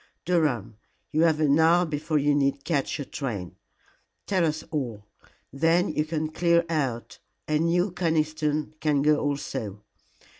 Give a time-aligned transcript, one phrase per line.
[0.25, 0.77] Durham,
[1.11, 3.57] you have an hour before you need catch your train.
[4.25, 5.05] Tell us all.
[5.53, 9.83] Then you can clear out, and you, Conniston, can go also.